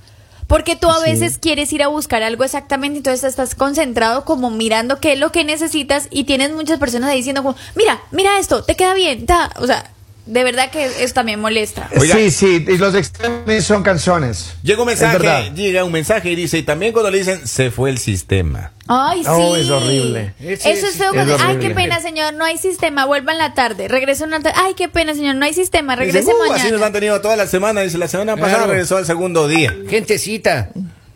Porque 0.47 0.75
tú 0.75 0.91
a 0.91 0.99
veces 1.01 1.39
quieres 1.39 1.73
ir 1.73 1.83
a 1.83 1.87
buscar 1.89 2.23
algo 2.25 2.43
exactamente, 2.43 2.97
entonces 2.99 3.23
estás 3.23 3.55
concentrado 3.55 4.25
como 4.25 4.51
mirando 4.51 4.99
qué 4.99 5.13
es 5.13 5.19
lo 5.21 5.31
que 5.31 5.45
necesitas 5.45 6.09
y 6.11 6.25
tienes 6.25 6.53
muchas 6.53 6.79
personas 6.81 7.11
ahí 7.11 7.19
diciendo 7.19 7.43
como, 7.45 7.57
mira, 7.77 8.01
mira 8.11 8.37
esto, 8.41 8.65
te 8.65 8.75
queda 8.75 8.95
bien, 8.95 9.27
ta. 9.27 9.51
o 9.61 9.67
sea, 9.67 9.91
de 10.27 10.45
verdad 10.45 10.71
que 10.71 10.85
eso 11.03 11.15
también 11.15 11.41
molesta. 11.41 11.89
Oiga. 11.99 12.15
Sí, 12.15 12.31
sí, 12.31 12.65
y 12.69 12.77
los 12.79 12.95
extremos 12.95 13.65
son 13.65 13.83
canciones. 13.83 14.53
Llega 14.63 14.81
un 14.83 14.87
mensaje, 14.87 15.51
llega 15.55 15.85
un 15.85 15.93
mensaje 15.93 16.31
y 16.31 16.37
dice, 16.37 16.59
y 16.59 16.63
también 16.63 16.93
cuando 16.93 17.11
le 17.11 17.19
dicen, 17.19 17.47
se 17.47 17.71
fue 17.71 17.91
el 17.91 17.99
sistema. 17.99 18.73
Ay, 18.87 19.23
sí. 19.23 19.29
Oh, 19.31 19.57
es 19.57 19.69
horrible. 19.71 20.35
Eso 20.41 20.69
es- 20.69 20.83
es 20.85 20.97
feo. 20.97 21.09
es 21.09 21.15
cuando- 21.15 21.37
Ay, 21.41 21.57
qué 21.59 21.71
pena, 21.71 22.01
señor, 22.01 22.35
no 22.35 22.45
hay 22.45 22.59
sistema, 22.59 23.07
vuelva 23.07 23.33
en 23.33 23.39
la 23.39 23.55
tarde, 23.55 23.89
regresa 23.89 24.25
en 24.25 24.31
la 24.31 24.41
tarde. 24.41 24.59
Ay, 24.63 24.75
qué 24.75 24.89
pena, 24.89 25.15
señor, 25.15 25.37
no 25.37 25.45
hay 25.45 25.55
sistema, 25.55 25.95
Dice, 25.97 26.07
regrese 26.07 26.29
"Uh, 26.29 26.43
así 26.53 26.65
nos 26.65 26.75
han 26.75 26.79
mañana. 26.81 26.93
tenido 26.93 27.21
toda 27.21 27.37
la 27.37 27.47
semana. 27.47 27.81
Dice, 27.83 27.99
la 27.99 28.09
semana 28.09 28.37
pasada 28.37 28.59
Claro. 28.59 28.73
regresó 28.73 28.97
al 28.97 29.07
segundo 29.07 29.49
día. 29.49 29.75
Gentecita, 29.89 30.71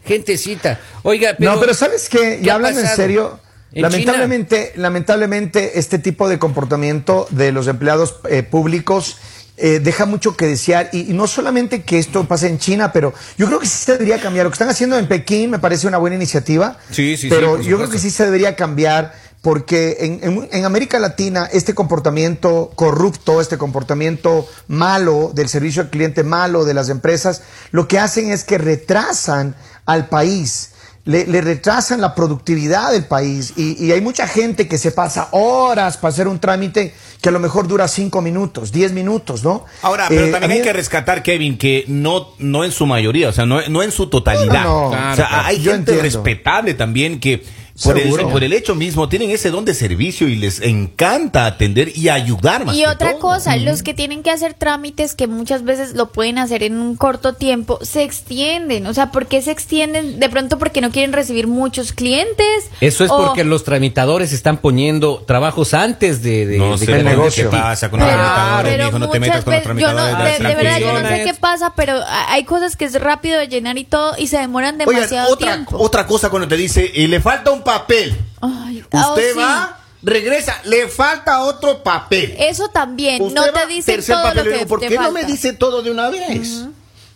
gentecita. 0.07 0.81
Oiga, 1.03 1.35
pero... 1.39 1.55
no, 1.55 1.61
pero 1.61 1.75
¿sabes 1.75 2.09
qué? 2.09 2.19
¿qué 2.19 2.41
Ya 2.43 2.53
ha 2.53 2.55
hablando 2.57 2.81
en 2.81 2.87
serio, 2.89 3.41
En 3.75 3.83
lamentablemente, 3.83 4.73
lamentablemente 4.77 5.79
este 5.79 5.99
tipo 5.99 6.29
de 6.29 6.39
comportamiento 6.39 7.27
de 7.31 7.53
los 7.53 7.67
empleados 7.67 8.17
eh, 8.31 8.43
públicos 8.43 9.17
eh, 9.57 9.79
deja 9.81 10.05
mucho 10.07 10.37
que 10.37 10.47
desear 10.47 10.89
y, 10.93 11.11
y 11.11 11.15
no 11.15 11.27
solamente 11.27 11.83
que 11.83 11.99
esto 11.99 12.25
pase 12.27 12.49
en 12.49 12.59
China, 12.59 12.93
pero 12.93 13.13
yo 13.39 13.47
creo 13.47 13.61
que 13.61 13.67
sí 13.67 13.85
se 13.85 13.93
debería 13.93 14.21
cambiar. 14.21 14.45
Lo 14.47 14.51
que 14.51 14.55
están 14.55 14.69
haciendo 14.69 14.99
en 14.99 15.07
Pekín 15.07 15.51
me 15.51 15.59
parece 15.59 15.87
una 15.87 15.99
buena 15.99 16.17
iniciativa, 16.17 16.79
Sí, 16.91 17.17
sí, 17.17 17.23
sí, 17.23 17.29
pero 17.29 17.61
yo 17.61 17.77
creo 17.77 17.89
que 17.91 17.99
sí 17.99 18.11
se 18.11 18.25
debería 18.25 18.57
cambiar 18.57 19.13
porque 19.43 19.99
en, 20.01 20.21
en- 20.23 20.49
en 20.51 20.65
América 20.65 20.99
Latina 20.99 21.49
este 21.53 21.75
comportamiento 21.75 22.73
corrupto, 22.75 23.41
este 23.41 23.59
comportamiento 23.59 24.49
malo 24.69 25.31
del 25.35 25.49
servicio 25.49 25.83
al 25.83 25.91
cliente 25.91 26.25
malo 26.25 26.65
de 26.65 26.75
las 26.75 26.89
empresas, 26.89 27.43
lo 27.71 27.87
que 27.87 27.99
hacen 27.99 28.31
es 28.33 28.43
que 28.45 28.57
retrasan 28.59 29.55
al 29.87 30.09
país. 30.09 30.71
Le, 31.07 31.27
le 31.27 31.41
retrasan 31.43 32.01
la 32.01 32.15
productividad 32.15 32.93
del 32.93 33.05
país 33.05 33.53
y, 33.57 33.85
y 33.85 33.93
hay 33.93 34.01
mucha 34.01 34.27
gente 34.27 34.67
que 34.67 34.79
se 34.79 34.91
pasa 34.91 35.29
horas 35.33 35.99
para 35.99 36.13
hacer 36.13 36.29
un 36.29 36.39
trámite 36.39 36.95
que 37.21 37.29
a 37.29 37.33
lo 37.33 37.41
mejor 37.41 37.69
dura 37.69 37.89
cinco 37.89 38.23
minutos, 38.23 38.73
diez 38.73 38.93
minutos, 38.93 39.45
¿no? 39.45 39.65
Ahora, 39.83 40.07
pero 40.09 40.27
Eh, 40.27 40.31
también 40.31 40.53
hay 40.53 40.63
que 40.63 40.73
rescatar, 40.73 41.23
Kevin, 41.23 41.59
que 41.59 41.85
no, 41.89 42.29
no 42.39 42.65
en 42.65 42.73
su 42.73 42.87
mayoría, 42.87 43.29
o 43.29 43.33
sea, 43.33 43.45
no, 43.47 43.61
no 43.69 43.83
en 43.83 43.93
su 43.93 44.09
totalidad. 44.09 44.65
No, 44.65 44.91
no, 44.91 44.97
no. 44.97 45.13
o 45.13 45.17
sea, 45.17 45.29
claro. 45.29 45.45
hay 45.47 45.57
gente 45.57 45.75
entiendo. 45.93 46.03
respetable 46.03 46.75
también 46.75 47.21
que 47.21 47.45
por 47.83 47.99
el, 47.99 48.11
por 48.29 48.45
el 48.45 48.53
hecho 48.53 48.75
mismo 48.77 49.09
tienen 49.09 49.31
ese 49.31 49.51
don 49.51 49.65
de 49.65 49.75
servicio 49.75 50.29
y 50.29 50.37
les 50.37 50.61
encanta 50.61 51.47
atender 51.47 51.91
y 51.97 52.09
ayudar 52.09 52.65
más 52.65 52.77
Y 52.77 52.81
que 52.83 52.87
otra 52.87 53.11
todo. 53.13 53.21
cosa, 53.21 53.57
los 53.57 53.83
que 53.83 53.95
tienen 53.95 54.23
que 54.23 54.31
hacer 54.31 54.55
trámites 54.55 55.15
que 55.17 55.27
muchas 55.27 55.65
veces 55.65 55.95
lo 55.95 56.13
pueden 56.13 56.39
hacer 56.39 56.63
en 56.63 56.79
un 56.79 56.95
corto 56.97 57.33
tiempo, 57.35 57.79
se 57.83 58.05
extienden. 58.05 58.87
O 58.87 58.95
sea, 58.95 59.11
¿por 59.11 59.27
qué 59.27 59.43
se 59.43 59.51
extienden? 59.51 60.21
De 60.21 60.29
pronto 60.29 60.57
porque 60.59 60.81
no 60.81 60.91
quieren 60.93 61.13
recibir 61.13 61.49
muchos 61.49 61.93
clientes. 61.93 62.71
Eso 62.81 63.05
es 63.05 63.11
o- 63.11 63.17
porque 63.17 63.43
los 63.43 63.65
tramitadores 63.65 64.33
están 64.33 64.59
poniendo 64.59 65.25
trabajos 65.27 65.75
antes 65.75 66.23
de, 66.23 66.47
de- 66.47 66.59
No 66.59 66.77
de 66.77 66.87
sé 66.87 66.93
el 66.93 66.99
qué 66.99 67.03
negocio. 67.05 67.51
pasa 67.51 67.91
con 67.91 67.99
los 67.99 68.09
Pero, 68.09 68.21
tramitadores, 68.23 68.73
pero 68.73 68.85
mijo, 68.87 68.99
no 69.01 69.11
te 69.11 69.21
metas 69.21 69.45
con 69.45 69.53
los 69.55 69.65
veces- 69.65 69.81
yo 69.81 69.89
no- 69.89 69.95
tramitadores. 69.97 70.39
de, 70.39 70.49
de 70.49 70.55
verdad, 70.55 70.79
yo 70.79 70.93
no 71.03 71.09
sé 71.09 71.23
qué 71.25 71.35
pasa, 71.35 71.73
pero 71.75 72.01
hay 72.29 72.45
cosas 72.45 72.77
que 72.77 72.85
es 72.85 73.01
rápido 73.01 73.39
de 73.41 73.49
llenar 73.49 73.79
y 73.79 73.85
todo 73.85 74.15
y 74.17 74.29
se 74.29 74.39
demoran 74.39 74.77
Oigan, 74.77 74.89
demasiado 74.95 75.33
otra, 75.33 75.55
tiempo. 75.55 75.77
otra 75.79 76.07
cosa 76.07 76.31
cuando 76.31 76.47
te 76.47 76.57
dice, 76.57 76.89
y 76.95 77.09
le 77.09 77.21
falta 77.21 77.51
un 77.51 77.64
papel. 77.65 78.17
Ay, 78.41 78.85
Usted 78.93 79.33
sí. 79.33 79.39
va, 79.39 79.79
regresa, 80.03 80.55
le 80.65 80.89
falta 80.89 81.41
otro 81.41 81.83
papel. 81.83 82.35
Eso 82.39 82.69
también, 82.69 83.21
Usted 83.23 83.35
no 83.35 83.53
va, 83.53 83.67
te 83.67 83.83
tercer 83.83 84.15
todo 84.15 84.25
papel, 84.25 84.37
lo 84.37 84.45
le 84.45 84.51
que 84.51 84.57
digo, 84.59 84.69
¿Por 84.69 84.81
te 84.81 84.89
qué 84.89 84.99
no 84.99 85.11
me 85.13 85.25
dice 85.25 85.53
todo 85.55 85.83
de 85.83 85.91
una 85.91 86.11
vez? 86.11 86.65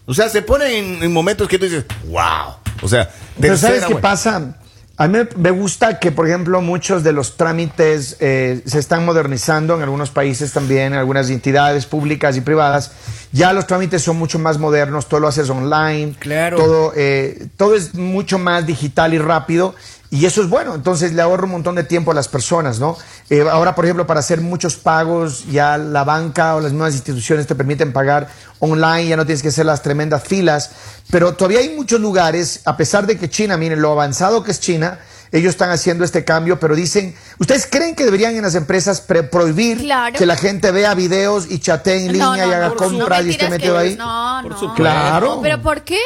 O 0.07 0.15
sea, 0.15 0.29
se 0.31 0.41
pone 0.43 0.79
en, 0.79 1.03
en 1.03 1.13
momentos 1.13 1.47
que 1.49 1.59
tú 1.59 1.67
dices, 1.67 1.85
wow. 2.07 2.55
O 2.83 2.89
sea, 2.89 3.11
Pero 3.39 3.57
¿sabes 3.59 3.85
qué 3.85 3.97
pasa? 3.97 4.55
A 5.01 5.07
mí 5.07 5.17
me- 5.19 5.29
me 5.37 5.51
gusta 5.53 6.01
que, 6.01 6.11
por 6.11 6.27
ejemplo, 6.27 6.61
muchos 6.61 7.05
de 7.05 7.13
los 7.13 7.37
trámites 7.37 8.17
eh, 8.19 8.63
se 8.67 8.79
están 8.81 9.05
modernizando 9.05 9.77
en 9.77 9.83
algunos 9.83 10.11
países 10.11 10.53
también, 10.53 10.93
en 10.93 10.95
algunas 10.99 11.31
entidades 11.31 11.87
públicas 11.87 12.37
y 12.37 12.41
privadas. 12.41 12.91
Ya 13.31 13.53
los 13.53 13.67
trámites 13.69 14.03
son 14.03 14.17
mucho 14.17 14.39
más 14.41 14.59
modernos, 14.59 15.07
todo 15.09 15.21
lo 15.21 15.29
haces 15.29 15.51
online, 15.51 16.17
Claro. 16.19 16.57
todo, 16.57 16.93
eh, 16.97 17.47
todo 17.57 17.77
es 17.77 17.95
mucho 17.95 18.39
más 18.39 18.67
digital 18.67 19.13
y 19.15 19.19
rápido. 19.19 19.75
Y 20.11 20.25
eso 20.25 20.41
es 20.41 20.49
bueno, 20.49 20.75
entonces 20.75 21.13
le 21.13 21.21
ahorra 21.21 21.45
un 21.45 21.51
montón 21.51 21.75
de 21.75 21.85
tiempo 21.85 22.13
a 22.13 22.15
las 22.15 22.29
personas, 22.29 22.79
¿no? 22.81 22.97
Eh, 23.29 23.45
ahora, 23.51 23.75
por 23.75 23.85
ejemplo, 23.85 24.07
para 24.07 24.21
hacer 24.21 24.41
muchos 24.41 24.77
pagos, 24.77 25.45
ya 25.51 25.77
la 25.77 26.03
banca 26.03 26.57
o 26.57 26.61
las 26.61 26.73
nuevas 26.73 26.95
instituciones 26.95 27.47
te 27.47 27.55
permiten 27.55 27.93
pagar 27.93 28.29
online, 28.59 29.07
ya 29.07 29.17
no 29.19 29.27
tienes 29.27 29.43
que 29.43 29.49
hacer 29.49 29.67
las 29.67 29.83
tremendas 29.83 30.23
filas, 30.25 30.71
pero 31.11 31.35
todavía 31.35 31.59
hay 31.61 31.77
muchos 31.77 32.01
lugares, 32.01 32.61
a 32.65 32.77
pesar 32.79 33.07
de 33.07 33.19
que 33.19 33.29
China, 33.29 33.59
miren 33.59 33.83
lo 33.83 33.93
avanzado 33.93 34.43
que 34.43 34.51
es 34.53 34.61
China, 34.61 34.99
ellos 35.31 35.51
están 35.51 35.69
haciendo 35.69 36.05
este 36.05 36.25
cambio, 36.25 36.59
pero 36.59 36.75
dicen, 36.75 37.15
¿ustedes 37.39 37.69
creen 37.71 37.95
que 37.95 38.07
deberían 38.07 38.35
en 38.35 38.41
las 38.41 38.55
empresas 38.55 39.03
pre- 39.03 39.25
prohibir 39.25 39.77
Claro. 39.77 40.19
que 40.19 40.25
la 40.25 40.37
gente 40.37 40.71
vea 40.71 40.95
videos 40.95 41.51
y 41.51 41.59
chatee 41.59 42.07
en 42.07 42.13
línea 42.15 42.27
no, 42.29 42.37
y 42.39 42.41
haga 42.41 42.75
compras 42.75 43.21
no 43.25 43.27
y 43.27 43.31
esté 43.33 43.51
metido 43.51 43.77
ahí? 43.77 43.95
No, 43.95 44.39
Por 44.41 44.53
no. 44.53 44.59
supuesto. 44.59 44.83
Claro. 44.83 45.41
¿Pero 45.43 45.61
por 45.61 45.83
qué? 45.83 45.99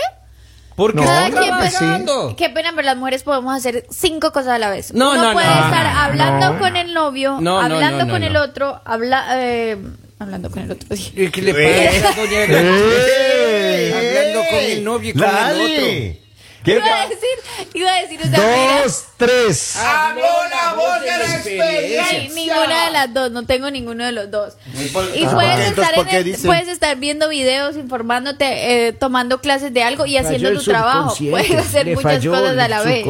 Porque 0.77 0.97
No, 1.01 1.05
Cada 1.05 1.31
quien, 1.31 1.55
pero-. 1.59 2.37
Qué 2.37 2.51
pena, 2.51 2.71
pero 2.75 2.87
las 2.87 2.97
mujeres 2.97 3.23
podemos 3.23 3.55
hacer 3.57 3.87
cinco 3.91 4.33
cosas 4.33 4.55
a 4.55 4.59
la 4.59 4.71
vez. 4.71 4.93
No, 4.95 5.11
Uno 5.13 5.23
no, 5.29 5.33
puede 5.33 5.47
no. 5.47 5.53
estar 5.53 5.87
Ah, 5.87 6.05
hablando 6.07 6.53
no. 6.55 6.59
con 6.59 6.77
el 6.77 6.95
novio, 6.95 7.33
No, 7.41 7.41
no, 7.41 7.61
hablando 7.61 7.99
no, 7.99 8.05
no, 8.07 8.11
con 8.13 8.21
no. 8.23 8.27
el 8.27 8.37
otro, 8.37 8.81
habla, 8.85 9.27
eh, 9.35 9.77
hablando 10.19 10.51
con 10.51 10.63
el 10.63 10.71
otro. 10.73 10.89
¿Qué 10.91 11.43
le 11.43 11.51
Eh. 11.97 12.01
pasa, 12.03 12.21
doña 12.21 12.45
¡Ey! 12.45 13.93
Hablando 13.93 14.41
con 14.51 14.59
el 14.61 14.85
novio 14.85 15.11
y 15.11 15.13
con 15.13 15.23
el 15.25 15.61
otro. 15.61 16.22
¿Qué 16.65 16.73
Iba 16.77 17.03
a 17.03 17.09
decir, 17.09 17.29
iba 17.75 17.91
a 17.93 18.03
decir, 18.03 18.21
o 18.21 18.23
sea, 18.25 18.31
mira, 18.39 18.83
Dos, 18.85 19.05
tres. 19.17 19.77
Habló 19.77 20.23
la 20.23 20.75
voz 20.75 21.01
de 21.01 21.07
la 21.09 21.37
experiencia. 21.37 22.05
Ay, 22.09 22.29
ninguna 22.35 22.85
de 22.87 22.91
las 22.93 23.15
dos, 23.15 23.31
no 23.33 23.45
tengo 23.47 23.71
ninguno 23.71 24.05
de 24.05 24.13
los 24.13 24.31
dos. 24.31 24.55
Y 25.15 25.25
Ah, 25.25 25.31
puedes, 25.35 25.69
estar 25.69 25.95
¿por 25.95 26.09
en 26.09 26.15
el- 26.29 26.37
puedes 26.39 26.69
estar 26.69 26.97
viendo 26.99 27.29
videos, 27.29 27.77
informándote, 27.77 28.87
eh, 28.89 28.93
tomando 28.93 29.41
clases 29.41 29.73
de 29.75 29.83
algo 29.83 30.07
y 30.07 30.17
haciendo 30.17 30.53
tu 30.55 30.63
trabajo. 30.63 31.17
Puedes 31.31 31.53
hacer 31.53 31.87
le 31.87 31.95
muchas 31.97 32.25
cosas 32.25 32.57
a 32.59 32.69
la 32.69 32.83
vez. 32.83 33.05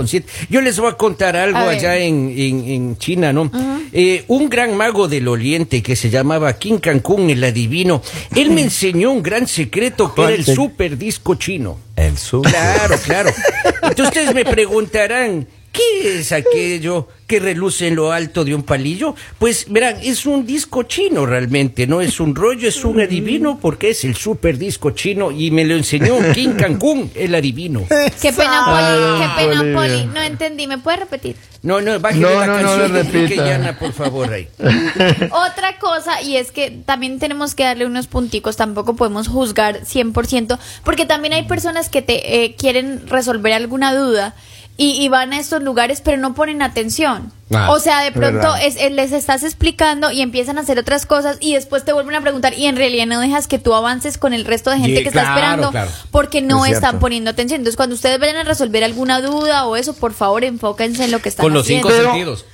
Yo 0.48 0.60
les 0.60 0.78
voy 0.78 0.90
a 0.90 0.94
contar 0.96 1.36
algo 1.36 1.58
A 1.58 1.70
allá 1.70 1.96
en, 1.98 2.32
en- 2.36 2.68
en 2.68 2.98
China, 2.98 3.32
¿no? 3.32 3.50
Eh, 3.92 4.24
un 4.28 4.48
gran 4.48 4.74
mago 4.76 5.08
del 5.08 5.28
Oriente 5.28 5.82
que 5.82 5.96
se 5.96 6.08
llamaba 6.08 6.54
King 6.54 6.78
Cancún, 6.78 7.28
el 7.28 7.44
adivino, 7.44 8.00
él 8.34 8.50
me 8.50 8.62
enseñó 8.62 9.12
un 9.12 9.22
gran 9.22 9.46
secreto 9.46 10.14
que 10.14 10.22
era 10.22 10.30
el 10.32 10.44
super 10.44 10.96
disco 10.96 11.34
chino. 11.34 11.78
El 11.96 12.18
sur. 12.18 12.42
Claro, 12.42 12.96
claro. 12.98 13.30
Entonces 13.82 14.06
ustedes 14.06 14.34
me 14.34 14.44
preguntarán, 14.44 15.46
¿qué 15.72 16.18
es 16.18 16.32
aquello 16.32 17.08
que 17.26 17.40
reluce 17.40 17.88
en 17.88 17.96
lo 17.96 18.12
alto 18.12 18.44
de 18.44 18.54
un 18.54 18.62
palillo? 18.62 19.14
Pues 19.38 19.66
verán, 19.68 19.96
es 20.02 20.26
un 20.26 20.46
disco 20.46 20.82
chino 20.84 21.26
realmente, 21.26 21.86
no 21.86 22.00
es 22.00 22.20
un 22.20 22.34
rollo, 22.34 22.68
es 22.68 22.84
un 22.84 23.00
adivino 23.00 23.58
porque 23.58 23.90
es 23.90 24.04
el 24.04 24.14
super 24.14 24.58
disco 24.58 24.90
chino 24.90 25.30
y 25.30 25.50
me 25.50 25.64
lo 25.64 25.74
enseñó 25.74 26.16
King 26.34 26.54
Cancún, 26.56 27.10
el 27.14 27.34
adivino. 27.34 27.84
Qué 28.20 28.32
pena, 28.32 28.64
Poli, 28.66 29.20
qué 29.20 29.48
pena, 29.48 29.60
Poli. 29.60 29.74
Poli. 29.74 30.04
No 30.14 30.22
entendí, 30.22 30.66
¿me 30.66 30.78
puedes 30.78 31.00
repetir? 31.00 31.36
No, 31.62 31.80
no, 31.80 31.98
bájale 32.00 32.20
No, 32.20 32.30
la 32.40 32.46
no, 32.46 32.60
no 32.60 32.68
canción 32.68 33.12
de. 33.12 33.36
Llana, 33.36 33.78
por 33.78 33.92
favor, 33.92 34.32
ahí. 34.32 34.48
Otra 35.30 35.78
cosa, 35.78 36.20
y 36.22 36.36
es 36.36 36.50
que 36.50 36.70
también 36.70 37.18
tenemos 37.18 37.54
que 37.54 37.62
darle 37.62 37.86
unos 37.86 38.08
punticos, 38.08 38.56
tampoco 38.56 38.96
podemos 38.96 39.28
juzgar 39.28 39.80
100%, 39.82 40.58
porque 40.84 41.06
también 41.06 41.32
hay 41.34 41.44
personas 41.44 41.88
que 41.88 42.02
te 42.02 42.44
eh, 42.44 42.56
quieren 42.56 43.06
resolver 43.06 43.52
alguna 43.52 43.94
duda 43.94 44.34
y, 44.76 44.92
y 45.02 45.08
van 45.08 45.32
a 45.32 45.38
estos 45.38 45.62
lugares, 45.62 46.00
pero 46.00 46.16
no 46.16 46.34
ponen 46.34 46.62
atención. 46.62 47.32
Ah, 47.54 47.70
o 47.70 47.78
sea, 47.78 48.00
de 48.00 48.12
pronto 48.12 48.54
es, 48.56 48.76
les 48.92 49.12
estás 49.12 49.42
explicando 49.42 50.10
y 50.10 50.22
empiezan 50.22 50.56
a 50.56 50.62
hacer 50.62 50.78
otras 50.78 51.04
cosas 51.04 51.36
y 51.40 51.52
después 51.54 51.84
te 51.84 51.92
vuelven 51.92 52.14
a 52.14 52.22
preguntar 52.22 52.54
y 52.54 52.64
en 52.66 52.76
realidad 52.76 53.04
no 53.06 53.20
dejas 53.20 53.46
que 53.46 53.58
tú 53.58 53.74
avances 53.74 54.16
con 54.16 54.32
el 54.32 54.46
resto 54.46 54.70
de 54.70 54.78
gente 54.78 55.02
que 55.02 55.08
está 55.08 55.22
esperando 55.28 55.70
claro. 55.70 55.90
porque 56.10 56.40
no 56.40 56.64
Es 56.64 56.72
están 56.72 56.98
poniendo 56.98 57.28
atención. 57.30 57.60
Entonces, 57.60 57.76
cuando 57.76 57.94
ustedes 57.94 58.18
vayan 58.18 58.36
a 58.36 58.44
resolver 58.44 58.82
alguna 58.84 59.20
duda 59.20 59.66
o 59.66 59.76
eso, 59.76 59.92
por 59.92 60.14
favor, 60.14 60.44
enfóquense 60.44 61.04
en 61.04 61.10
lo 61.10 61.20
que 61.20 61.28
están 61.28 61.44
con 61.44 61.52
los 61.52 61.64
haciendo. 61.64 61.88
cinco 61.88 61.98
Pero- 62.00 62.10
sentidos. 62.12 62.44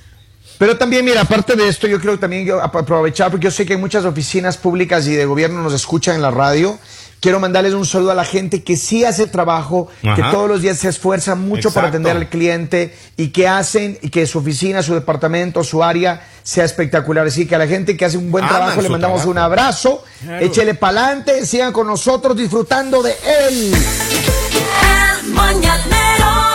Pero 0.57 0.77
también, 0.77 1.05
mira, 1.05 1.21
aparte 1.21 1.55
de 1.55 1.69
esto, 1.69 1.87
yo 1.87 2.01
creo 2.01 2.19
también 2.19 2.45
yo 2.45 2.61
ap- 2.61 2.75
aprovechar, 2.75 3.31
porque 3.31 3.45
yo 3.45 3.51
sé 3.51 3.65
que 3.65 3.77
muchas 3.77 4.03
oficinas 4.03 4.57
públicas 4.57 5.07
y 5.07 5.15
de 5.15 5.23
gobierno 5.25 5.61
nos 5.63 5.71
escuchan 5.73 6.15
en 6.15 6.21
la 6.21 6.31
radio. 6.31 6.77
Quiero 7.19 7.39
mandarles 7.41 7.73
un 7.73 7.85
saludo 7.85 8.11
a 8.11 8.15
la 8.15 8.23
gente 8.23 8.63
que 8.63 8.77
sí 8.77 9.03
hace 9.03 9.23
el 9.23 9.31
trabajo, 9.31 9.89
que 10.01 10.23
todos 10.31 10.47
los 10.47 10.61
días 10.61 10.77
se 10.77 10.87
esfuerza 10.87 11.35
mucho 11.35 11.71
para 11.71 11.89
atender 11.89 12.15
al 12.15 12.29
cliente 12.29 12.95
y 13.17 13.29
que 13.29 13.47
hacen 13.47 13.97
y 14.01 14.09
que 14.09 14.25
su 14.25 14.39
oficina, 14.39 14.81
su 14.81 14.93
departamento, 14.93 15.63
su 15.63 15.83
área 15.83 16.25
sea 16.43 16.63
espectacular. 16.63 17.27
Así 17.27 17.45
que 17.45 17.55
a 17.55 17.57
la 17.57 17.67
gente 17.67 17.97
que 17.97 18.05
hace 18.05 18.17
un 18.17 18.31
buen 18.31 18.45
Aman 18.45 18.55
trabajo 18.55 18.81
le 18.81 18.89
mandamos 18.89 19.17
trabajo. 19.17 19.31
un 19.31 19.37
abrazo. 19.37 20.03
Claro. 20.23 20.45
Échele 20.45 20.75
pa'lante, 20.75 21.45
sigan 21.45 21.73
con 21.73 21.87
nosotros 21.87 22.37
disfrutando 22.37 23.03
de 23.03 23.11
él. 23.47 23.73
El 25.21 25.29
mañanero 25.33 26.48